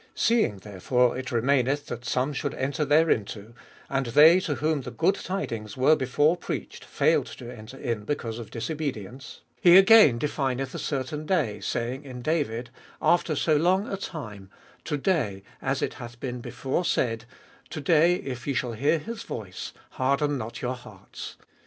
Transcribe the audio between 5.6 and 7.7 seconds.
were before preached failed to